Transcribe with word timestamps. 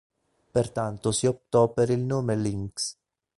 Pertanto 0.51 1.11
si 1.11 1.27
optò 1.27 1.69
per 1.71 1.91
il 1.91 1.99
nome 1.99 2.35
Lynx. 2.35 2.97